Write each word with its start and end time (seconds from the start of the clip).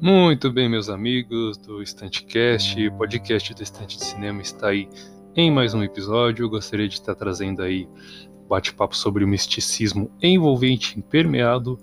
Muito 0.00 0.50
bem, 0.50 0.68
meus 0.68 0.88
amigos 0.88 1.56
do 1.58 1.80
Estantecast, 1.80 2.90
podcast 2.98 3.54
do 3.54 3.62
Estante 3.62 3.96
de 3.96 4.04
Cinema 4.04 4.42
está 4.42 4.70
aí 4.70 4.88
em 5.36 5.48
mais 5.48 5.74
um 5.74 5.82
episódio. 5.84 6.44
Eu 6.44 6.50
gostaria 6.50 6.88
de 6.88 6.94
estar 6.94 7.14
trazendo 7.14 7.62
aí 7.62 7.88
bate-papo 8.48 8.96
sobre 8.96 9.24
o 9.24 9.28
misticismo 9.28 10.10
envolvente 10.20 10.98
e 10.98 11.02
permeado 11.02 11.78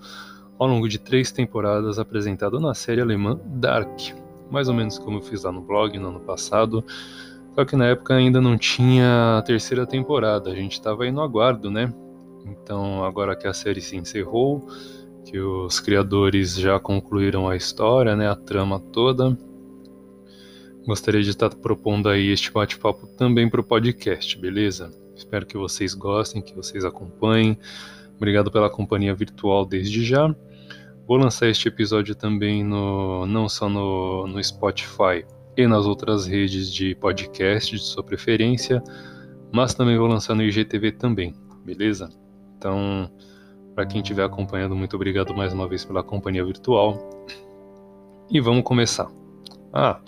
ao 0.58 0.68
longo 0.68 0.90
de 0.90 1.00
três 1.00 1.32
temporadas 1.32 1.98
apresentado 1.98 2.60
na 2.60 2.74
série 2.74 3.00
alemã 3.00 3.40
Dark. 3.46 3.98
Mais 4.52 4.68
ou 4.68 4.74
menos 4.74 5.00
como 5.00 5.20
eu 5.20 5.22
fiz 5.22 5.44
lá 5.44 5.52
no 5.54 5.62
blog 5.62 5.98
no 5.98 6.10
ano 6.10 6.20
passado, 6.20 6.84
só 7.56 7.64
que 7.64 7.78
na 7.78 7.86
época 7.88 8.16
ainda 8.16 8.42
não 8.42 8.58
tinha 8.58 9.38
a 9.38 9.42
terceira 9.44 9.88
temporada, 9.88 10.50
a 10.50 10.56
gente 10.56 10.74
estava 10.74 11.06
aí 11.06 11.12
no 11.12 11.22
aguardo, 11.22 11.72
né? 11.72 11.94
Então 12.52 13.04
agora 13.04 13.36
que 13.36 13.48
a 13.48 13.54
série 13.54 13.82
se 13.82 13.96
encerrou 13.96 14.68
que 15.30 15.40
os 15.40 15.80
criadores 15.80 16.56
já 16.56 16.80
concluíram 16.80 17.48
a 17.48 17.56
história, 17.56 18.16
né, 18.16 18.28
a 18.28 18.36
trama 18.36 18.80
toda. 18.80 19.38
Gostaria 20.88 21.22
de 21.22 21.30
estar 21.30 21.54
propondo 21.56 22.10
aí 22.10 22.30
este 22.30 22.52
bate-papo 22.52 23.06
também 23.16 23.48
para 23.48 23.62
o 23.62 23.64
podcast, 23.64 24.38
beleza? 24.40 24.92
Espero 25.16 25.46
que 25.46 25.58
vocês 25.58 25.94
gostem, 25.94 26.42
que 26.42 26.56
vocês 26.56 26.84
acompanhem. 26.84 27.60
Obrigado 28.18 28.52
pela 28.52 28.70
companhia 28.70 29.14
virtual 29.14 29.66
desde 29.66 30.04
já. 30.04 30.34
Vou 31.08 31.18
lançar 31.18 31.48
este 31.48 31.68
episódio 31.68 32.16
também 32.16 32.64
no, 32.64 33.26
não 33.26 33.48
só 33.48 33.70
no, 33.70 34.26
no 34.26 34.44
Spotify 34.44 35.26
e 35.56 35.68
nas 35.68 35.86
outras 35.86 36.26
redes 36.26 36.74
de 36.74 36.96
podcast 36.96 37.76
de 37.76 37.84
sua 37.84 38.04
preferência, 38.04 38.82
mas 39.52 39.74
também 39.74 39.98
vou 39.98 40.08
lançar 40.08 40.34
no 40.34 40.44
IGTV 40.44 40.94
também, 40.94 41.36
beleza? 41.64 42.10
Então, 42.60 43.10
para 43.74 43.86
quem 43.86 44.02
estiver 44.02 44.26
acompanhando, 44.26 44.76
muito 44.76 44.98
obrigado 44.98 45.34
mais 45.34 45.54
uma 45.54 45.66
vez 45.66 45.86
pela 45.86 46.04
companhia 46.04 46.44
virtual. 46.44 47.00
E 48.30 48.42
vamos 48.42 48.64
começar. 48.64 49.10
Ah, 49.72 50.02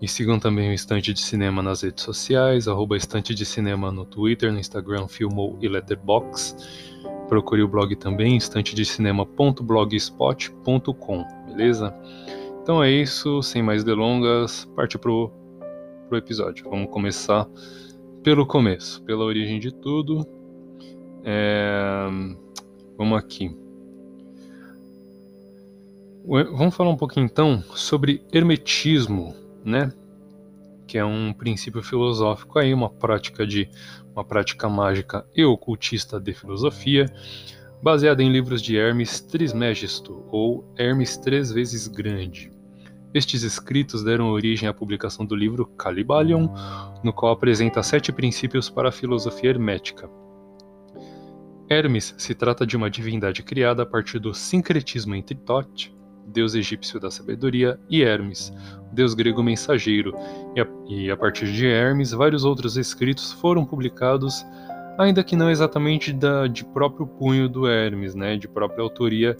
e 0.00 0.06
sigam 0.06 0.38
também 0.38 0.70
o 0.70 0.72
Estante 0.72 1.12
de 1.12 1.18
Cinema 1.18 1.60
nas 1.60 1.82
redes 1.82 2.04
sociais, 2.04 2.68
arroba 2.68 2.96
Estante 2.96 3.34
de 3.34 3.44
Cinema 3.44 3.90
no 3.90 4.04
Twitter, 4.04 4.52
no 4.52 4.60
Instagram, 4.60 5.08
Filmou 5.08 5.58
e 5.60 5.66
Letterbox. 5.66 6.54
Procure 7.28 7.64
o 7.64 7.68
blog 7.68 7.96
também, 7.96 8.36
estantedecinema.blogspot.com, 8.36 11.24
beleza? 11.48 11.92
Então 12.62 12.80
é 12.80 12.92
isso, 12.92 13.42
sem 13.42 13.64
mais 13.64 13.82
delongas, 13.82 14.64
parte 14.76 14.96
pro, 14.96 15.32
pro 16.08 16.18
episódio. 16.18 16.70
Vamos 16.70 16.88
começar 16.90 17.48
pelo 18.22 18.46
começo, 18.46 19.02
pela 19.02 19.24
origem 19.24 19.58
de 19.58 19.74
tudo. 19.74 20.24
É... 21.24 22.06
Vamos 22.96 23.18
aqui. 23.18 23.56
Vamos 26.24 26.76
falar 26.76 26.90
um 26.90 26.96
pouquinho 26.96 27.24
então 27.24 27.62
sobre 27.74 28.22
hermetismo, 28.32 29.34
né? 29.64 29.92
Que 30.86 30.98
é 30.98 31.04
um 31.04 31.32
princípio 31.32 31.82
filosófico 31.82 32.58
aí, 32.58 32.74
uma 32.74 32.90
prática 32.90 33.46
de 33.46 33.68
uma 34.12 34.24
prática 34.24 34.68
mágica 34.68 35.24
e 35.34 35.44
ocultista 35.44 36.20
de 36.20 36.34
filosofia, 36.34 37.06
baseada 37.82 38.22
em 38.22 38.30
livros 38.30 38.60
de 38.60 38.76
Hermes 38.76 39.20
Trismegisto 39.20 40.24
ou 40.30 40.64
Hermes 40.76 41.16
três 41.16 41.50
vezes 41.50 41.88
grande. 41.88 42.52
Estes 43.14 43.42
escritos 43.42 44.04
deram 44.04 44.30
origem 44.30 44.68
à 44.68 44.74
publicação 44.74 45.24
do 45.24 45.34
livro 45.34 45.66
Calibalion, 45.66 46.48
no 47.02 47.12
qual 47.12 47.32
apresenta 47.32 47.82
sete 47.82 48.12
princípios 48.12 48.68
para 48.68 48.90
a 48.90 48.92
filosofia 48.92 49.50
hermética, 49.50 50.08
Hermes 51.70 52.12
se 52.18 52.34
trata 52.34 52.66
de 52.66 52.76
uma 52.76 52.90
divindade 52.90 53.44
criada 53.44 53.84
a 53.84 53.86
partir 53.86 54.18
do 54.18 54.34
sincretismo 54.34 55.14
entre 55.14 55.36
Thoth, 55.36 55.92
deus 56.26 56.56
egípcio 56.56 56.98
da 56.98 57.12
sabedoria, 57.12 57.78
e 57.88 58.02
Hermes, 58.02 58.52
deus 58.92 59.14
grego 59.14 59.40
mensageiro, 59.40 60.12
e 60.56 60.60
a, 60.60 60.66
e 60.88 61.10
a 61.10 61.16
partir 61.16 61.46
de 61.52 61.66
Hermes 61.66 62.10
vários 62.10 62.44
outros 62.44 62.76
escritos 62.76 63.30
foram 63.32 63.64
publicados, 63.64 64.44
ainda 64.98 65.22
que 65.22 65.36
não 65.36 65.48
exatamente 65.48 66.12
da, 66.12 66.48
de 66.48 66.64
próprio 66.64 67.06
punho 67.06 67.48
do 67.48 67.68
Hermes, 67.68 68.16
né, 68.16 68.36
de 68.36 68.48
própria 68.48 68.82
autoria 68.82 69.36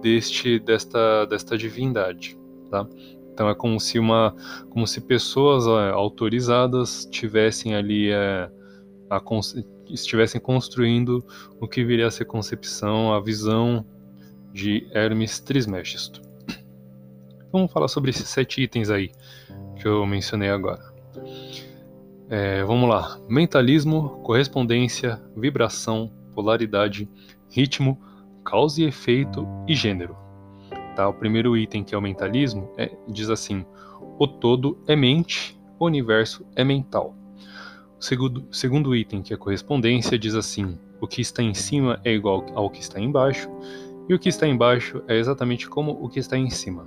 deste 0.00 0.58
desta 0.58 1.26
desta 1.26 1.56
divindade, 1.56 2.38
tá? 2.70 2.86
Então 3.32 3.48
é 3.48 3.54
como 3.54 3.78
se 3.78 3.98
uma 3.98 4.34
como 4.70 4.86
se 4.86 5.00
pessoas 5.00 5.66
é, 5.66 5.90
autorizadas 5.90 7.06
tivessem 7.10 7.74
ali 7.74 8.10
é, 8.10 8.50
a, 9.08 9.20
estivessem 9.90 10.40
construindo 10.40 11.24
o 11.60 11.68
que 11.68 11.84
viria 11.84 12.06
a 12.06 12.10
ser 12.10 12.24
concepção, 12.24 13.12
a 13.12 13.20
visão 13.20 13.84
de 14.52 14.88
Hermes 14.92 15.40
Trismegisto. 15.40 16.22
Vamos 17.52 17.72
falar 17.72 17.88
sobre 17.88 18.10
esses 18.10 18.28
sete 18.28 18.62
itens 18.62 18.90
aí 18.90 19.10
que 19.76 19.86
eu 19.86 20.04
mencionei 20.04 20.50
agora. 20.50 20.82
É, 22.28 22.62
vamos 22.64 22.88
lá: 22.88 23.18
mentalismo, 23.28 24.20
correspondência, 24.22 25.20
vibração, 25.36 26.12
polaridade, 26.34 27.08
ritmo, 27.50 27.98
causa 28.44 28.82
e 28.82 28.84
efeito 28.84 29.46
e 29.66 29.74
gênero. 29.74 30.16
Tá? 30.94 31.08
O 31.08 31.14
primeiro 31.14 31.56
item, 31.56 31.82
que 31.82 31.94
é 31.94 31.98
o 31.98 32.02
mentalismo, 32.02 32.70
é, 32.76 32.90
diz 33.08 33.30
assim: 33.30 33.64
o 34.18 34.26
todo 34.26 34.78
é 34.86 34.94
mente, 34.94 35.58
o 35.78 35.86
universo 35.86 36.44
é 36.54 36.64
mental. 36.64 37.14
O 37.98 38.04
segundo, 38.04 38.44
segundo 38.52 38.94
item, 38.94 39.22
que 39.22 39.34
é 39.34 39.36
correspondência, 39.36 40.16
diz 40.16 40.36
assim: 40.36 40.78
o 41.00 41.06
que 41.06 41.20
está 41.20 41.42
em 41.42 41.52
cima 41.52 42.00
é 42.04 42.12
igual 42.12 42.46
ao 42.54 42.70
que 42.70 42.80
está 42.80 43.00
embaixo, 43.00 43.50
e 44.08 44.14
o 44.14 44.18
que 44.18 44.28
está 44.28 44.46
embaixo 44.46 45.02
é 45.08 45.18
exatamente 45.18 45.68
como 45.68 45.92
o 45.92 46.08
que 46.08 46.20
está 46.20 46.38
em 46.38 46.48
cima. 46.48 46.86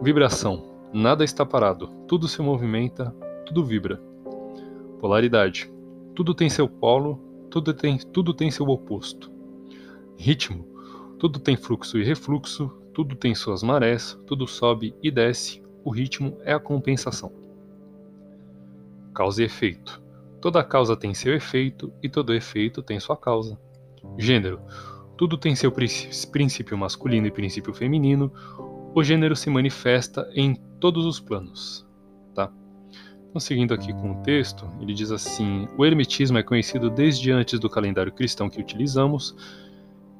Vibração: 0.00 0.64
nada 0.94 1.24
está 1.24 1.44
parado, 1.44 1.88
tudo 2.08 2.26
se 2.26 2.40
movimenta, 2.40 3.14
tudo 3.44 3.62
vibra. 3.62 4.02
Polaridade: 4.98 5.70
tudo 6.14 6.34
tem 6.34 6.48
seu 6.48 6.66
polo, 6.66 7.20
tudo 7.50 7.74
tem, 7.74 7.98
tudo 7.98 8.32
tem 8.32 8.50
seu 8.50 8.66
oposto. 8.68 9.30
Ritmo: 10.16 10.66
tudo 11.18 11.38
tem 11.38 11.54
fluxo 11.54 11.98
e 11.98 12.02
refluxo, 12.02 12.72
tudo 12.94 13.14
tem 13.14 13.34
suas 13.34 13.62
marés, 13.62 14.18
tudo 14.26 14.46
sobe 14.46 14.94
e 15.02 15.10
desce, 15.10 15.62
o 15.84 15.90
ritmo 15.90 16.38
é 16.44 16.54
a 16.54 16.58
compensação. 16.58 17.43
Causa 19.14 19.42
e 19.42 19.46
efeito. 19.46 20.02
Toda 20.40 20.64
causa 20.64 20.96
tem 20.96 21.14
seu 21.14 21.34
efeito 21.34 21.92
e 22.02 22.08
todo 22.08 22.34
efeito 22.34 22.82
tem 22.82 22.98
sua 23.00 23.16
causa. 23.16 23.58
Gênero. 24.18 24.60
Tudo 25.16 25.38
tem 25.38 25.54
seu 25.54 25.72
princípio 25.72 26.76
masculino 26.76 27.26
e 27.26 27.30
princípio 27.30 27.72
feminino. 27.72 28.32
O 28.94 29.02
gênero 29.02 29.36
se 29.36 29.48
manifesta 29.48 30.28
em 30.34 30.54
todos 30.80 31.06
os 31.06 31.20
planos. 31.20 31.86
Tá? 32.34 32.52
Então, 33.28 33.40
seguindo 33.40 33.72
aqui 33.72 33.92
com 33.92 34.12
o 34.12 34.22
texto, 34.22 34.68
ele 34.80 34.92
diz 34.92 35.10
assim: 35.10 35.68
O 35.78 35.86
hermetismo 35.86 36.38
é 36.38 36.42
conhecido 36.42 36.90
desde 36.90 37.30
antes 37.30 37.58
do 37.58 37.70
calendário 37.70 38.12
cristão 38.12 38.50
que 38.50 38.60
utilizamos, 38.60 39.34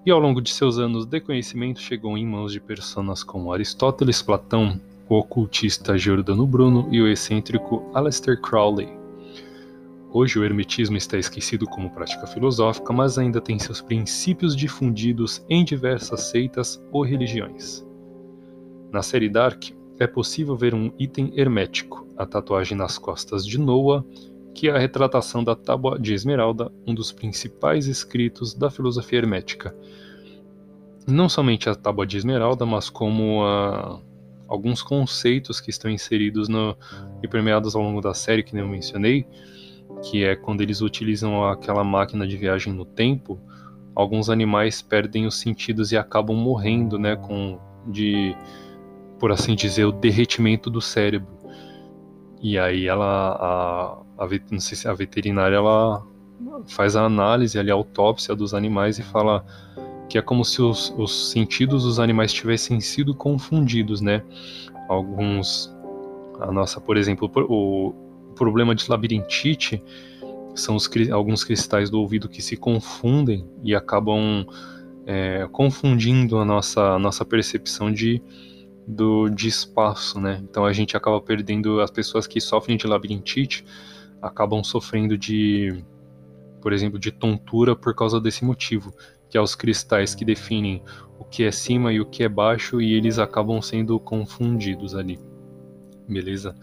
e 0.06 0.10
ao 0.10 0.18
longo 0.18 0.40
de 0.40 0.50
seus 0.50 0.78
anos 0.78 1.06
de 1.06 1.20
conhecimento 1.20 1.80
chegou 1.80 2.16
em 2.16 2.26
mãos 2.26 2.52
de 2.52 2.60
personas 2.60 3.22
como 3.22 3.52
Aristóteles, 3.52 4.22
Platão, 4.22 4.80
o 5.08 5.16
ocultista 5.16 5.98
Giordano 5.98 6.46
Bruno 6.46 6.88
e 6.90 7.00
o 7.00 7.08
excêntrico 7.08 7.90
Aleister 7.94 8.40
Crowley. 8.40 8.88
Hoje 10.10 10.38
o 10.38 10.44
hermetismo 10.44 10.96
está 10.96 11.18
esquecido 11.18 11.66
como 11.66 11.90
prática 11.90 12.26
filosófica, 12.26 12.92
mas 12.92 13.18
ainda 13.18 13.40
tem 13.40 13.58
seus 13.58 13.80
princípios 13.80 14.54
difundidos 14.54 15.44
em 15.48 15.64
diversas 15.64 16.30
seitas 16.30 16.82
ou 16.92 17.02
religiões. 17.02 17.84
Na 18.92 19.02
série 19.02 19.28
Dark, 19.28 19.64
é 19.98 20.06
possível 20.06 20.56
ver 20.56 20.74
um 20.74 20.92
item 20.98 21.32
hermético, 21.34 22.06
a 22.16 22.24
tatuagem 22.24 22.76
nas 22.76 22.96
costas 22.96 23.44
de 23.44 23.58
Noah, 23.58 24.04
que 24.54 24.68
é 24.68 24.72
a 24.72 24.78
retratação 24.78 25.42
da 25.42 25.56
Tábua 25.56 25.98
de 25.98 26.14
Esmeralda, 26.14 26.70
um 26.86 26.94
dos 26.94 27.10
principais 27.10 27.88
escritos 27.88 28.54
da 28.54 28.70
filosofia 28.70 29.18
hermética. 29.18 29.76
Não 31.06 31.28
somente 31.28 31.68
a 31.68 31.74
Tábua 31.74 32.06
de 32.06 32.16
Esmeralda, 32.16 32.64
mas 32.64 32.88
como 32.88 33.44
a 33.44 34.00
alguns 34.48 34.82
conceitos 34.82 35.60
que 35.60 35.70
estão 35.70 35.90
inseridos 35.90 36.48
no, 36.48 36.76
e 37.22 37.28
permeados 37.28 37.74
ao 37.74 37.82
longo 37.82 38.00
da 38.00 38.14
série, 38.14 38.42
que 38.42 38.54
nem 38.54 38.62
eu 38.62 38.68
mencionei, 38.68 39.26
que 40.02 40.24
é 40.24 40.36
quando 40.36 40.60
eles 40.60 40.80
utilizam 40.80 41.44
aquela 41.48 41.84
máquina 41.84 42.26
de 42.26 42.36
viagem 42.36 42.72
no 42.72 42.84
tempo, 42.84 43.40
alguns 43.94 44.28
animais 44.28 44.82
perdem 44.82 45.26
os 45.26 45.38
sentidos 45.38 45.92
e 45.92 45.96
acabam 45.96 46.36
morrendo, 46.36 46.98
né, 46.98 47.16
com 47.16 47.58
de 47.86 48.34
por 49.18 49.30
assim 49.30 49.54
dizer, 49.54 49.84
o 49.84 49.92
derretimento 49.92 50.68
do 50.68 50.80
cérebro. 50.80 51.32
E 52.42 52.58
aí 52.58 52.86
ela 52.86 54.04
a, 54.18 54.24
a 54.24 54.28
não 54.50 54.60
sei 54.60 54.76
se 54.76 54.88
a 54.88 54.92
veterinária 54.92 55.56
ela 55.56 56.04
faz 56.66 56.96
a 56.96 57.04
análise 57.04 57.58
ali 57.58 57.70
a 57.70 57.74
autópsia 57.74 58.34
dos 58.34 58.52
animais 58.52 58.98
e 58.98 59.02
fala 59.02 59.44
que 60.08 60.18
é 60.18 60.22
como 60.22 60.44
se 60.44 60.60
os, 60.62 60.92
os 60.96 61.30
sentidos 61.30 61.84
dos 61.84 61.98
animais 61.98 62.32
tivessem 62.32 62.80
sido 62.80 63.14
confundidos, 63.14 64.00
né? 64.00 64.22
Alguns, 64.88 65.74
a 66.40 66.52
nossa, 66.52 66.80
por 66.80 66.96
exemplo, 66.96 67.30
o 67.48 67.94
problema 68.34 68.74
de 68.74 68.88
labirintite 68.88 69.82
são 70.54 70.76
os, 70.76 70.88
alguns 71.10 71.42
cristais 71.42 71.90
do 71.90 72.00
ouvido 72.00 72.28
que 72.28 72.42
se 72.42 72.56
confundem 72.56 73.48
e 73.62 73.74
acabam 73.74 74.46
é, 75.06 75.48
confundindo 75.50 76.38
a 76.38 76.44
nossa, 76.44 76.94
a 76.94 76.98
nossa 76.98 77.24
percepção 77.24 77.92
de, 77.92 78.22
do, 78.86 79.28
de 79.28 79.48
espaço, 79.48 80.20
né? 80.20 80.40
Então 80.48 80.64
a 80.64 80.72
gente 80.72 80.96
acaba 80.96 81.20
perdendo 81.20 81.80
as 81.80 81.90
pessoas 81.90 82.26
que 82.26 82.40
sofrem 82.40 82.76
de 82.76 82.86
labirintite 82.86 83.64
acabam 84.24 84.64
sofrendo 84.64 85.18
de, 85.18 85.84
por 86.62 86.72
exemplo, 86.72 86.98
de 86.98 87.12
tontura 87.12 87.76
por 87.76 87.94
causa 87.94 88.18
desse 88.18 88.44
motivo, 88.44 88.94
que 89.34 89.38
é 89.38 89.40
os 89.40 89.56
cristais 89.56 90.14
que 90.14 90.24
definem 90.24 90.80
o 91.18 91.24
que 91.24 91.42
é 91.42 91.50
cima 91.50 91.92
e 91.92 92.00
o 92.00 92.06
que 92.06 92.22
é 92.22 92.28
baixo 92.28 92.80
e 92.80 92.92
eles 92.92 93.18
acabam 93.18 93.60
sendo 93.60 93.98
confundidos 93.98 94.94
ali. 94.94 95.18
Beleza? 96.08 96.54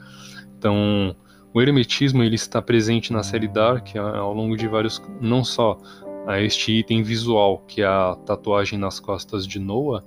Então, 0.57 1.13
o 1.53 1.61
hermetismo 1.61 2.23
ele 2.23 2.35
está 2.35 2.61
presente 2.61 3.11
na 3.11 3.23
série 3.23 3.49
Dark 3.49 3.93
ao 3.97 4.33
longo 4.33 4.55
de 4.55 4.69
vários, 4.69 5.01
não 5.19 5.43
só 5.43 5.77
a 6.25 6.39
este 6.39 6.71
item 6.71 7.03
visual, 7.03 7.61
que 7.67 7.81
é 7.81 7.85
a 7.85 8.15
tatuagem 8.25 8.79
nas 8.79 9.01
costas 9.01 9.45
de 9.45 9.59
Noah, 9.59 10.01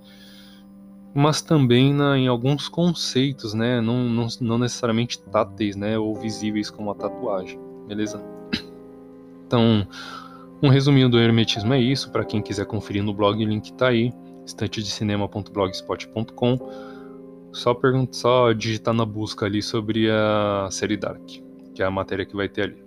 mas 1.13 1.43
também 1.43 1.93
na, 1.93 2.17
em 2.17 2.29
alguns 2.29 2.67
conceitos, 2.67 3.53
né? 3.53 3.83
Não, 3.83 4.09
não, 4.09 4.27
não 4.41 4.57
necessariamente 4.57 5.21
táteis, 5.21 5.77
né? 5.77 5.99
Ou 5.99 6.15
visíveis 6.15 6.71
como 6.71 6.91
a 6.91 6.95
tatuagem, 6.95 7.61
beleza? 7.87 8.25
Então, 9.47 9.87
um 10.65 10.69
resuminho 10.71 11.11
do 11.11 11.21
hermetismo 11.21 11.75
é 11.75 11.81
isso. 11.81 12.11
Para 12.11 12.25
quem 12.25 12.41
quiser 12.41 12.65
conferir 12.65 13.03
no 13.03 13.13
blog, 13.13 13.45
o 13.45 13.47
link 13.47 13.67
está 13.67 13.89
aí, 13.89 14.11
estantedecinema.blogspot.com. 14.47 16.59
Só, 17.53 17.75
pergunta, 17.75 18.15
só 18.15 18.51
digitar 18.53 18.95
na 18.95 19.05
busca 19.05 19.45
ali 19.45 19.63
sobre 19.63 20.11
a 20.11 20.67
série 20.71 20.97
Dark, 20.97 21.21
que 21.75 21.83
é 21.83 21.85
a 21.85 21.91
matéria 21.91 22.25
que 22.25 22.35
vai 22.35 22.49
ter 22.49 22.63
ali. 22.63 22.83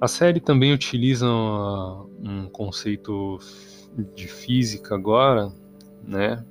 A 0.00 0.06
série 0.06 0.38
também 0.38 0.72
utiliza 0.72 1.26
um 1.26 2.48
conceito 2.52 3.40
de 4.14 4.28
física 4.28 4.94
agora, 4.94 5.52
né? 6.06 6.44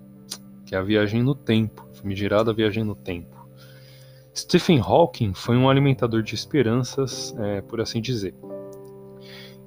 Que 0.65 0.75
é 0.75 0.77
a 0.77 0.81
viagem 0.81 1.23
no 1.23 1.33
tempo, 1.33 1.87
famigerada 1.93 2.51
viagem 2.53 2.83
no 2.83 2.95
tempo. 2.95 3.39
Stephen 4.35 4.81
Hawking 4.81 5.33
foi 5.33 5.55
um 5.55 5.69
alimentador 5.69 6.21
de 6.21 6.35
esperanças, 6.35 7.33
é, 7.39 7.61
por 7.61 7.79
assim 7.79 8.01
dizer. 8.01 8.35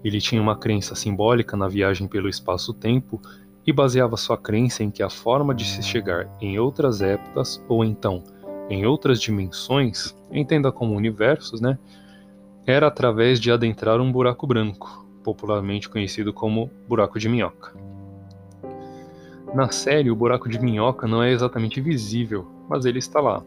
Ele 0.04 0.20
tinha 0.20 0.40
uma 0.40 0.56
crença 0.56 0.94
simbólica 0.94 1.56
na 1.56 1.66
viagem 1.66 2.06
pelo 2.06 2.28
espaço-tempo 2.28 3.20
e 3.66 3.72
baseava 3.72 4.16
sua 4.18 4.36
crença 4.36 4.84
em 4.84 4.90
que 4.90 5.02
a 5.02 5.08
forma 5.08 5.54
de 5.54 5.64
se 5.64 5.82
chegar 5.82 6.28
em 6.40 6.58
outras 6.58 7.00
épocas 7.00 7.64
ou 7.66 7.82
então 7.82 8.22
em 8.68 8.86
outras 8.86 9.20
dimensões, 9.20 10.14
entenda 10.30 10.72
como 10.72 10.94
universos, 10.94 11.60
né, 11.60 11.78
era 12.66 12.86
através 12.86 13.38
de 13.38 13.50
adentrar 13.50 14.00
um 14.00 14.10
buraco 14.10 14.46
branco, 14.46 15.06
popularmente 15.22 15.88
conhecido 15.88 16.32
como 16.32 16.70
buraco 16.88 17.18
de 17.18 17.28
minhoca. 17.28 17.74
Na 19.54 19.70
série, 19.70 20.10
o 20.10 20.16
buraco 20.16 20.48
de 20.48 20.58
minhoca 20.58 21.06
não 21.06 21.22
é 21.22 21.30
exatamente 21.30 21.80
visível, 21.80 22.46
mas 22.68 22.84
ele 22.84 22.98
está 22.98 23.20
lá. 23.20 23.42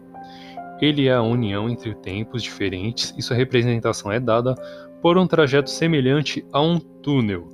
Ele 0.79 1.07
é 1.07 1.13
a 1.13 1.21
união 1.21 1.67
entre 1.67 1.95
tempos 1.95 2.43
diferentes 2.43 3.13
e 3.17 3.21
sua 3.21 3.35
representação 3.35 4.11
é 4.11 4.19
dada 4.19 4.55
por 5.01 5.17
um 5.17 5.27
trajeto 5.27 5.69
semelhante 5.69 6.45
a 6.51 6.61
um 6.61 6.79
túnel. 6.79 7.47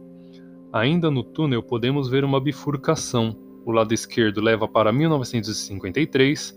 Ainda 0.71 1.11
no 1.11 1.23
túnel 1.23 1.61
podemos 1.61 2.09
ver 2.09 2.23
uma 2.23 2.39
bifurcação. 2.39 3.37
O 3.65 3.71
lado 3.71 3.93
esquerdo 3.93 4.41
leva 4.41 4.67
para 4.67 4.91
1953 4.91 6.55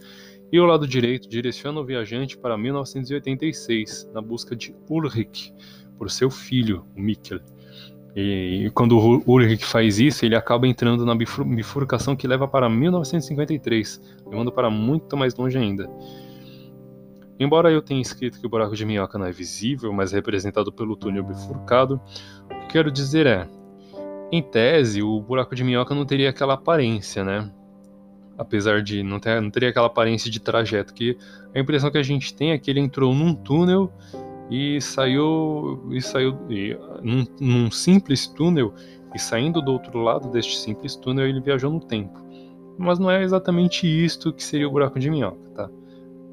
e 0.50 0.60
o 0.60 0.64
lado 0.64 0.86
direito 0.86 1.28
direciona 1.28 1.80
o 1.80 1.84
viajante 1.84 2.36
para 2.38 2.56
1986, 2.56 4.10
na 4.12 4.20
busca 4.20 4.54
de 4.56 4.74
Ulrich, 4.88 5.52
por 5.98 6.10
seu 6.10 6.30
filho, 6.30 6.84
Mikkel. 6.96 7.40
E 8.14 8.70
quando 8.72 8.96
o 8.96 9.22
Ulrich 9.30 9.64
faz 9.64 9.98
isso, 9.98 10.24
ele 10.24 10.34
acaba 10.34 10.66
entrando 10.66 11.04
na 11.04 11.14
bifurcação 11.14 12.16
que 12.16 12.26
leva 12.26 12.48
para 12.48 12.66
1953, 12.68 14.00
levando 14.26 14.50
para 14.50 14.70
muito 14.70 15.16
mais 15.16 15.34
longe 15.34 15.58
ainda. 15.58 15.90
Embora 17.38 17.70
eu 17.70 17.82
tenha 17.82 18.00
escrito 18.00 18.40
que 18.40 18.46
o 18.46 18.50
buraco 18.50 18.74
de 18.74 18.84
minhoca 18.84 19.18
não 19.18 19.26
é 19.26 19.32
visível, 19.32 19.92
mas 19.92 20.12
é 20.12 20.16
representado 20.16 20.72
pelo 20.72 20.96
túnel 20.96 21.22
bifurcado, 21.22 22.00
o 22.44 22.60
que 22.60 22.68
quero 22.68 22.90
dizer 22.90 23.26
é, 23.26 23.48
em 24.32 24.42
tese, 24.42 25.02
o 25.02 25.20
buraco 25.20 25.54
de 25.54 25.62
minhoca 25.62 25.94
não 25.94 26.04
teria 26.04 26.30
aquela 26.30 26.54
aparência, 26.54 27.22
né? 27.24 27.50
apesar 28.38 28.82
de 28.82 29.02
não 29.02 29.18
ter, 29.18 29.40
não 29.40 29.50
teria 29.50 29.70
aquela 29.70 29.86
aparência 29.86 30.30
de 30.30 30.40
trajeto, 30.40 30.92
que 30.92 31.16
a 31.54 31.58
impressão 31.58 31.90
que 31.90 31.98
a 31.98 32.02
gente 32.02 32.34
tem 32.34 32.52
é 32.52 32.58
que 32.58 32.70
ele 32.70 32.80
entrou 32.80 33.14
num 33.14 33.34
túnel 33.34 33.90
e 34.50 34.80
saiu 34.80 35.88
e 35.90 36.00
saiu 36.00 36.36
e, 36.50 36.76
num, 37.02 37.26
num, 37.40 37.70
simples 37.70 38.26
túnel 38.26 38.72
e 39.14 39.18
saindo 39.18 39.60
do 39.60 39.72
outro 39.72 39.98
lado 40.00 40.30
deste 40.30 40.58
simples 40.58 40.94
túnel 40.94 41.26
ele 41.26 41.40
viajou 41.40 41.70
no 41.70 41.80
tempo. 41.80 42.24
Mas 42.78 42.98
não 42.98 43.10
é 43.10 43.22
exatamente 43.22 43.86
isto 43.86 44.32
que 44.32 44.44
seria 44.44 44.68
o 44.68 44.70
buraco 44.70 44.98
de 45.00 45.10
minhoca, 45.10 45.50
tá? 45.54 45.70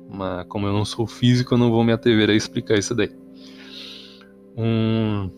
Mas 0.10 0.46
como 0.48 0.68
eu 0.68 0.74
não 0.74 0.86
sou 0.86 1.08
físico, 1.08 1.54
eu 1.54 1.58
não 1.58 1.72
vou 1.72 1.84
me 1.84 1.92
atrever 1.92 2.30
a 2.30 2.34
explicar 2.34 2.78
isso 2.78 2.94
daí. 2.94 3.12
Um, 4.56 5.30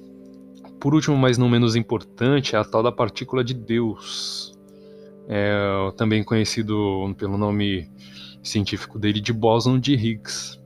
por 0.79 0.93
último, 0.93 1.17
mas 1.17 1.37
não 1.37 1.49
menos 1.49 1.75
importante, 1.75 2.55
é 2.55 2.59
a 2.59 2.63
tal 2.63 2.83
da 2.83 2.91
partícula 2.91 3.43
de 3.43 3.53
Deus, 3.53 4.57
é, 5.27 5.91
também 5.97 6.23
conhecido 6.23 7.13
pelo 7.17 7.37
nome 7.37 7.89
científico 8.43 8.99
dele 8.99 9.19
de 9.19 9.33
bóson 9.33 9.79
de 9.79 9.93
Higgs. 9.93 10.59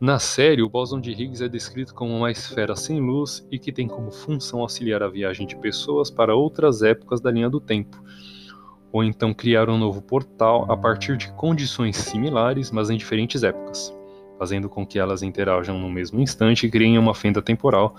Na 0.00 0.18
série, 0.18 0.62
o 0.62 0.68
bóson 0.68 1.00
de 1.00 1.10
Higgs 1.12 1.42
é 1.42 1.48
descrito 1.48 1.94
como 1.94 2.16
uma 2.16 2.30
esfera 2.30 2.76
sem 2.76 3.00
luz 3.00 3.46
e 3.50 3.58
que 3.58 3.72
tem 3.72 3.88
como 3.88 4.10
função 4.10 4.60
auxiliar 4.60 5.02
a 5.02 5.08
viagem 5.08 5.46
de 5.46 5.56
pessoas 5.56 6.10
para 6.10 6.34
outras 6.34 6.82
épocas 6.82 7.20
da 7.20 7.30
linha 7.30 7.48
do 7.48 7.60
tempo, 7.60 8.02
ou 8.94 9.02
então 9.02 9.34
criar 9.34 9.68
um 9.68 9.76
novo 9.76 10.00
portal 10.00 10.70
a 10.70 10.76
partir 10.76 11.16
de 11.16 11.26
condições 11.32 11.96
similares, 11.96 12.70
mas 12.70 12.90
em 12.90 12.96
diferentes 12.96 13.42
épocas, 13.42 13.92
fazendo 14.38 14.68
com 14.68 14.86
que 14.86 15.00
elas 15.00 15.20
interajam 15.20 15.76
no 15.76 15.90
mesmo 15.90 16.20
instante 16.20 16.64
e 16.64 16.70
criem 16.70 16.96
uma 16.96 17.12
fenda 17.12 17.42
temporal, 17.42 17.96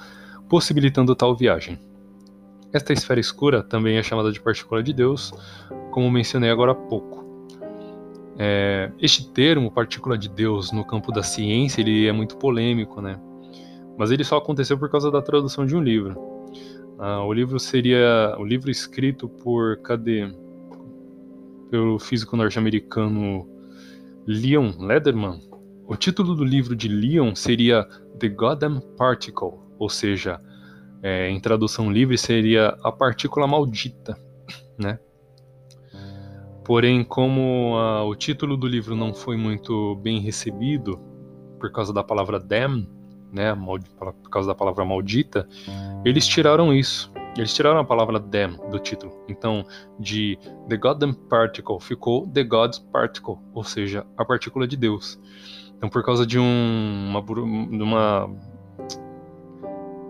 possibilitando 0.47 1.13
tal 1.13 1.35
viagem. 1.35 1.77
Esta 2.71 2.93
esfera 2.93 3.19
escura 3.19 3.61
também 3.61 3.97
é 3.97 4.03
chamada 4.03 4.31
de 4.31 4.39
partícula 4.39 4.81
de 4.81 4.93
Deus, 4.93 5.33
como 5.91 6.09
mencionei 6.09 6.49
agora 6.49 6.71
há 6.71 6.75
pouco. 6.75 7.25
É, 8.39 8.89
este 8.97 9.29
termo, 9.33 9.69
partícula 9.69 10.17
de 10.17 10.29
Deus, 10.29 10.71
no 10.71 10.85
campo 10.85 11.11
da 11.11 11.23
ciência, 11.23 11.81
ele 11.81 12.07
é 12.07 12.13
muito 12.13 12.37
polêmico, 12.37 13.01
né? 13.01 13.19
Mas 13.97 14.11
ele 14.11 14.23
só 14.23 14.37
aconteceu 14.37 14.77
por 14.77 14.89
causa 14.89 15.11
da 15.11 15.21
tradução 15.21 15.65
de 15.65 15.75
um 15.75 15.83
livro. 15.83 16.17
Ah, 16.97 17.21
o 17.21 17.33
livro 17.33 17.59
seria 17.59 18.33
o 18.39 18.45
livro 18.45 18.71
escrito 18.71 19.27
por 19.27 19.75
cadê? 19.81 20.44
Pelo 21.69 21.99
físico 21.99 22.37
norte-americano 22.37 23.47
Leon 24.27 24.71
Lederman. 24.79 25.39
O 25.87 25.95
título 25.95 26.35
do 26.35 26.43
livro 26.43 26.75
de 26.75 26.87
Leon 26.87 27.35
seria 27.35 27.87
The 28.19 28.29
Goddamn 28.29 28.81
Particle, 28.97 29.59
ou 29.77 29.89
seja, 29.89 30.41
é, 31.03 31.29
em 31.29 31.39
tradução 31.39 31.91
livre 31.91 32.17
seria 32.17 32.75
a 32.83 32.91
partícula 32.91 33.45
maldita, 33.45 34.17
né? 34.77 34.99
Porém, 36.63 37.03
como 37.03 37.75
a, 37.77 38.03
o 38.03 38.15
título 38.15 38.57
do 38.57 38.67
livro 38.67 38.95
não 38.95 39.13
foi 39.13 39.37
muito 39.37 39.95
bem 39.97 40.19
recebido 40.19 40.99
por 41.59 41.71
causa 41.71 41.93
da 41.93 42.03
palavra 42.03 42.39
damn, 42.39 42.87
né, 43.31 43.55
por 43.99 44.13
causa 44.31 44.47
da 44.47 44.55
palavra 44.55 44.83
maldita, 44.83 45.47
eles 46.03 46.25
tiraram 46.25 46.73
isso. 46.73 47.13
Eles 47.37 47.53
tiraram 47.53 47.79
a 47.79 47.83
palavra 47.83 48.19
damn 48.19 48.57
do 48.69 48.79
título. 48.79 49.13
Então, 49.27 49.65
de 49.99 50.37
The 50.69 50.77
Goddamn 50.77 51.13
Particle 51.13 51.79
ficou 51.81 52.27
The 52.27 52.43
God's 52.43 52.79
Particle, 52.79 53.35
ou 53.53 53.63
seja, 53.63 54.05
a 54.17 54.23
partícula 54.23 54.67
de 54.67 54.77
Deus. 54.77 55.19
Então, 55.77 55.89
por 55.89 56.03
causa 56.03 56.25
de 56.25 56.39
um, 56.39 57.09
uma, 57.09 57.19
uma 57.19 58.29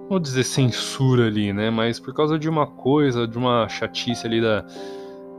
vou 0.10 0.20
dizer 0.20 0.44
censura 0.44 1.28
ali, 1.28 1.52
né? 1.52 1.70
Mas 1.70 2.00
por 2.00 2.14
causa 2.14 2.38
de 2.38 2.48
uma 2.48 2.68
coisa, 2.68 3.28
de 3.28 3.38
uma 3.38 3.68
chatice 3.68 4.26
ali 4.26 4.40
da, 4.40 4.66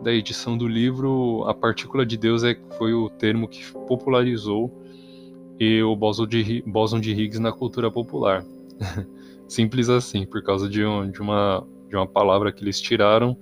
da 0.03 0.13
edição 0.13 0.57
do 0.57 0.67
livro, 0.67 1.45
a 1.47 1.55
partícula 1.55 2.05
de 2.05 2.17
Deus 2.17 2.43
é, 2.43 2.57
foi 2.77 2.93
o 2.93 3.09
termo 3.09 3.49
que 3.49 3.65
popularizou 3.87 4.73
e 5.59 5.83
o 5.83 5.95
bóson 5.97 6.27
de, 6.27 6.63
bóson 6.67 7.01
de 7.01 7.13
Higgs 7.13 7.41
na 7.41 7.53
cultura 7.53 7.91
popular. 7.91 8.45
Simples 9.49 9.89
assim, 9.89 10.27
por 10.27 10.43
causa 10.43 10.69
de, 10.69 10.85
um, 10.85 11.11
de, 11.11 11.21
uma, 11.21 11.67
de 11.89 11.97
uma 11.97 12.07
palavra 12.07 12.53
que 12.53 12.63
eles 12.63 12.81
tiraram. 12.81 13.37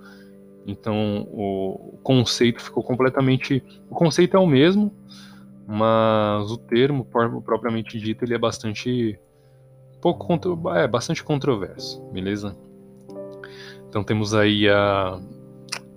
Então 0.67 1.29
o 1.33 1.99
conceito 2.03 2.63
ficou 2.63 2.83
completamente. 2.83 3.63
O 3.91 3.95
conceito 3.95 4.37
é 4.37 4.41
o 4.41 4.47
mesmo, 4.47 4.95
mas 5.67 6.51
o 6.51 6.57
termo 6.57 7.05
propriamente 7.05 7.99
dito 7.99 8.25
ele 8.25 8.35
é 8.35 8.39
bastante 8.39 9.19
pouco 10.01 10.39
é 10.75 10.87
bastante 10.87 11.25
controverso, 11.25 12.03
beleza? 12.13 12.55
Então 13.89 14.05
temos 14.05 14.35
aí 14.35 14.69
a 14.69 15.19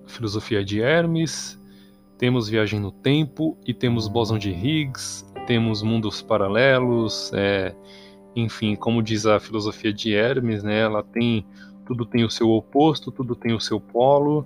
filosofia 0.05 0.63
de 0.63 0.79
Hermes, 0.79 1.59
temos 2.17 2.47
viagem 2.47 2.79
no 2.79 2.91
tempo 2.91 3.57
e 3.65 3.73
temos 3.73 4.07
bóson 4.07 4.37
de 4.37 4.49
Higgs, 4.49 5.25
temos 5.45 5.81
mundos 5.81 6.21
paralelos, 6.21 7.31
é, 7.33 7.75
enfim, 8.35 8.75
como 8.75 9.03
diz 9.03 9.25
a 9.25 9.39
filosofia 9.39 9.91
de 9.91 10.13
Hermes, 10.13 10.63
né, 10.63 10.79
ela 10.79 11.03
tem 11.03 11.45
tudo 11.87 12.05
tem 12.05 12.25
o 12.25 12.29
seu 12.29 12.49
oposto, 12.49 13.11
tudo 13.11 13.35
tem 13.35 13.53
o 13.53 13.61
seu 13.61 13.79
polo, 13.79 14.45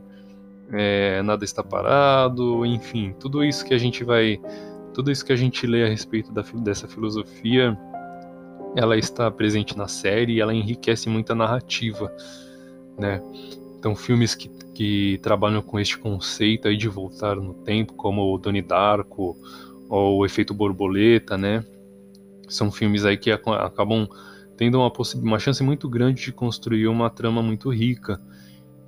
é, 0.71 1.21
nada 1.23 1.43
está 1.43 1.63
parado, 1.63 2.65
enfim, 2.65 3.13
tudo 3.19 3.43
isso 3.43 3.65
que 3.65 3.73
a 3.73 3.77
gente 3.77 4.03
vai, 4.03 4.39
tudo 4.93 5.11
isso 5.11 5.25
que 5.25 5.33
a 5.33 5.35
gente 5.35 5.65
lê 5.65 5.83
a 5.83 5.87
respeito 5.87 6.31
da, 6.31 6.43
dessa 6.55 6.87
filosofia, 6.87 7.77
ela 8.75 8.97
está 8.97 9.29
presente 9.29 9.77
na 9.77 9.87
série 9.87 10.39
ela 10.39 10.53
enriquece 10.53 11.09
muito 11.09 11.31
a 11.31 11.35
narrativa, 11.35 12.13
né? 12.97 13.21
Então, 13.77 13.95
filmes 13.95 14.35
que, 14.35 14.47
que 14.75 15.19
trabalham 15.23 15.61
com 15.61 15.79
este 15.79 15.97
conceito 15.97 16.67
aí 16.67 16.77
de 16.77 16.87
voltar 16.87 17.35
no 17.35 17.53
tempo, 17.53 17.95
como 17.95 18.31
o 18.31 18.37
Donnie 18.37 18.61
Darko 18.61 19.35
ou 19.89 20.19
o 20.19 20.25
Efeito 20.25 20.53
Borboleta, 20.53 21.35
né? 21.35 21.65
São 22.47 22.71
filmes 22.71 23.03
aí 23.03 23.17
que 23.17 23.31
acabam 23.31 24.07
tendo 24.61 24.77
uma, 24.77 24.93
uma 25.15 25.39
chance 25.39 25.63
muito 25.63 25.89
grande 25.89 26.21
de 26.21 26.31
construir 26.31 26.87
uma 26.87 27.09
trama 27.09 27.41
muito 27.41 27.73
rica. 27.73 28.21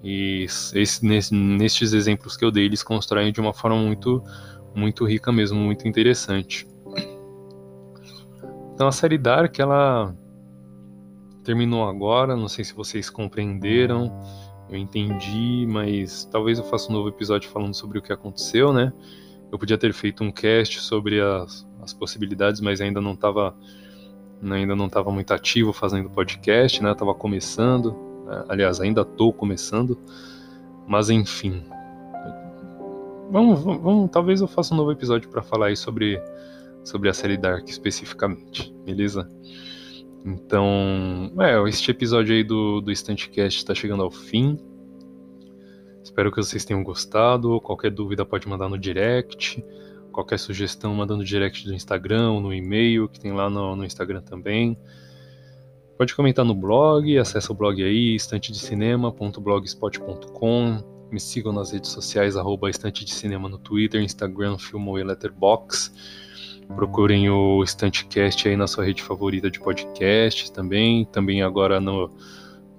E 0.03 0.45
esse, 0.75 1.03
nesse, 1.03 1.33
nestes 1.33 1.93
exemplos 1.93 2.37
que 2.37 2.45
eu 2.45 2.51
dei, 2.51 2.65
eles 2.65 2.83
constroem 2.83 3.33
de 3.33 3.41
uma 3.41 3.53
forma 3.53 3.77
muito, 3.77 4.23
muito 4.75 5.03
rica 5.03 5.31
mesmo, 5.31 5.59
muito 5.59 5.87
interessante. 5.87 6.67
Então 8.75 8.87
a 8.87 8.91
série 8.91 9.17
Dark, 9.17 9.57
ela 9.57 10.15
terminou 11.43 11.89
agora, 11.89 12.35
não 12.35 12.47
sei 12.47 12.63
se 12.63 12.75
vocês 12.75 13.09
compreenderam, 13.09 14.15
eu 14.69 14.77
entendi, 14.77 15.65
mas 15.67 16.23
talvez 16.25 16.59
eu 16.59 16.65
faça 16.65 16.91
um 16.91 16.93
novo 16.93 17.09
episódio 17.09 17.49
falando 17.49 17.73
sobre 17.73 17.97
o 17.97 18.01
que 18.03 18.13
aconteceu, 18.13 18.71
né? 18.71 18.93
Eu 19.51 19.57
podia 19.57 19.79
ter 19.79 19.91
feito 19.91 20.23
um 20.23 20.31
cast 20.31 20.81
sobre 20.81 21.19
as, 21.19 21.67
as 21.81 21.93
possibilidades, 21.95 22.61
mas 22.61 22.79
ainda 22.79 23.01
não 23.01 23.13
estava 23.13 23.57
ainda 24.51 24.75
não 24.75 24.87
estava 24.87 25.11
muito 25.11 25.33
ativo 25.33 25.71
fazendo 25.71 26.09
podcast, 26.09 26.81
né? 26.83 26.93
Tava 26.93 27.13
começando, 27.13 27.95
né? 28.25 28.43
aliás, 28.49 28.81
ainda 28.81 29.01
estou 29.01 29.31
começando, 29.31 29.97
mas 30.87 31.09
enfim. 31.09 31.63
Vamos, 33.31 33.63
vamos, 33.63 34.11
talvez 34.11 34.41
eu 34.41 34.47
faça 34.47 34.73
um 34.73 34.77
novo 34.77 34.91
episódio 34.91 35.29
para 35.29 35.41
falar 35.41 35.67
aí 35.67 35.77
sobre 35.77 36.21
sobre 36.83 37.09
a 37.09 37.13
série 37.13 37.37
Dark 37.37 37.67
especificamente, 37.69 38.73
beleza? 38.85 39.27
Então, 40.25 41.31
é, 41.39 41.69
este 41.69 41.91
episódio 41.91 42.33
aí 42.33 42.43
do, 42.43 42.81
do 42.81 42.91
Instantcast 42.91 43.57
está 43.57 43.73
chegando 43.75 44.03
ao 44.03 44.11
fim. 44.11 44.57
Espero 46.01 46.31
que 46.31 46.37
vocês 46.37 46.63
tenham 46.63 46.83
gostado. 46.83 47.59
Qualquer 47.61 47.91
dúvida 47.91 48.25
pode 48.25 48.47
mandar 48.47 48.69
no 48.69 48.77
direct. 48.77 49.63
Qualquer 50.13 50.39
sugestão, 50.39 50.93
manda 50.93 51.17
no 51.17 51.25
direct 51.25 51.65
do 51.65 51.73
Instagram, 51.73 52.39
no 52.39 52.53
e-mail, 52.53 53.09
que 53.09 53.19
tem 53.19 53.33
lá 53.33 53.49
no, 53.49 53.75
no 53.75 53.83
Instagram 53.83 54.21
também. 54.21 54.77
Pode 55.97 56.15
comentar 56.15 56.45
no 56.45 56.53
blog, 56.53 57.17
acessa 57.17 57.51
o 57.51 57.55
blog 57.55 57.83
aí, 57.83 58.15
estantedecinema.blogspot.com. 58.15 60.93
Me 61.11 61.19
sigam 61.19 61.51
nas 61.51 61.71
redes 61.71 61.89
sociais, 61.89 62.37
arroba 62.37 62.69
Estante 62.69 63.03
de 63.03 63.11
Cinema 63.11 63.49
no 63.49 63.57
Twitter, 63.57 64.01
Instagram, 64.01 64.57
Filmo 64.57 64.97
e 64.99 65.03
Letterboxd. 65.03 65.91
Procurem 66.75 67.29
o 67.29 67.63
Estantecast 67.63 68.47
aí 68.47 68.55
na 68.55 68.67
sua 68.67 68.85
rede 68.85 69.03
favorita 69.03 69.51
de 69.51 69.59
podcasts 69.59 70.49
também. 70.49 71.05
Também 71.05 71.41
agora 71.41 71.79
no 71.79 72.09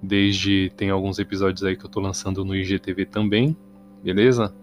desde 0.01 0.71
tem 0.77 0.91
alguns 0.91 1.19
episódios 1.19 1.65
aí 1.65 1.77
que 1.77 1.85
eu 1.85 1.91
tô 1.91 1.99
lançando 1.99 2.45
no 2.45 2.55
IGTV 2.55 3.07
também, 3.07 3.57
beleza? 4.03 4.55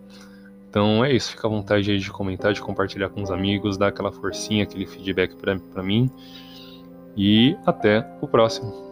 Então 0.71 1.03
é 1.03 1.11
isso, 1.11 1.31
fica 1.31 1.47
à 1.47 1.49
vontade 1.49 1.91
aí 1.91 1.99
de 1.99 2.09
comentar, 2.09 2.53
de 2.53 2.61
compartilhar 2.61 3.09
com 3.09 3.21
os 3.21 3.29
amigos, 3.29 3.77
dar 3.77 3.87
aquela 3.87 4.09
forcinha, 4.09 4.63
aquele 4.63 4.85
feedback 4.85 5.35
para 5.35 5.83
mim. 5.83 6.09
E 7.17 7.57
até 7.65 8.09
o 8.21 8.27
próximo. 8.27 8.90